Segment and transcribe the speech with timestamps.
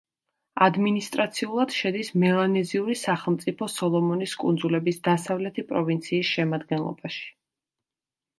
[0.67, 7.23] ადმინისტრაციულად შედის მელანეზიური სახელმწიფო სოლომონის კუნძულების დასავლეთი პროვინციის შემადგენლობაში.